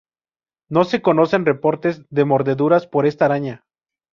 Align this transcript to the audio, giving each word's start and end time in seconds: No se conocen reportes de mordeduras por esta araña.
No 0.67 0.83
se 0.83 1.03
conocen 1.03 1.45
reportes 1.45 2.01
de 2.09 2.25
mordeduras 2.25 2.87
por 2.87 3.05
esta 3.05 3.25
araña. 3.25 3.65